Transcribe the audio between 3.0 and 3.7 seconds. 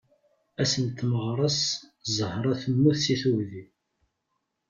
seg tugdi.